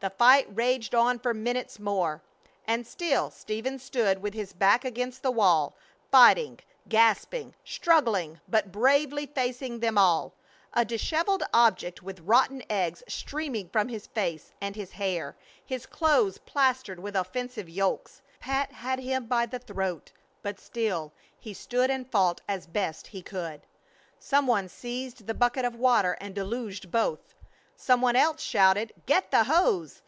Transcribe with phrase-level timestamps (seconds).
[0.00, 2.22] The fight raged on for minutes more,
[2.66, 5.76] and still Stephen stood with his back against the wall,
[6.10, 6.58] fighting,
[6.88, 10.32] gasping, struggling, but bravely facing them all;
[10.72, 16.98] a disheveled object with rotten eggs streaming from his face and hair, his clothes plastered
[17.00, 18.22] with offensive yolks.
[18.38, 23.20] Pat had him by the throat, but still he stood and fought as best he
[23.20, 23.60] could.
[24.18, 27.34] Some one seized the bucket of water and deluged both.
[27.82, 29.98] Some one else shouted, "Get the hose!"